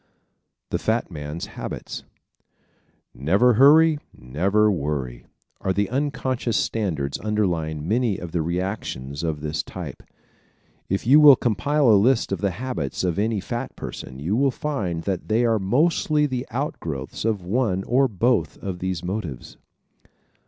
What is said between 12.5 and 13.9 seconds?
habits of any fat